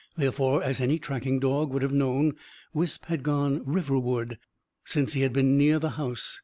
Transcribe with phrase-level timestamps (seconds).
[0.17, 2.33] Therefore, as any tracking dog would have known,
[2.73, 4.39] Wisp had gone riverward,
[4.83, 6.39] since he had been near the house.